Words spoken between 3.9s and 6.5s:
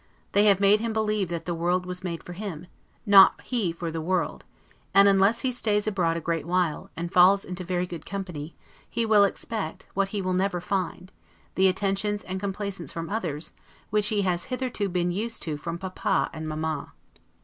the world; and unless he stays abroad a great